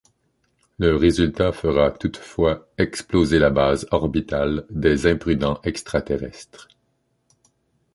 Le 0.79 0.95
résultat 0.95 1.51
fera 1.51 1.91
toutefois 1.91 2.67
exploser 2.79 3.37
la 3.37 3.51
base 3.51 3.85
orbitale 3.91 4.65
des 4.71 5.05
imprudents 5.05 5.61
extraterrestres. 5.63 6.67